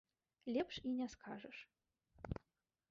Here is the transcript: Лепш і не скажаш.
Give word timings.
Лепш 0.55 0.79
і 0.85 0.93
не 0.99 1.07
скажаш. 1.15 1.57